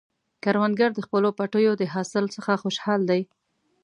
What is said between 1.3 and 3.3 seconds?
پټیو د حاصل څخه خوشحال دی